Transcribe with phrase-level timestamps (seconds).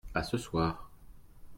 [0.15, 0.89] À ce soir.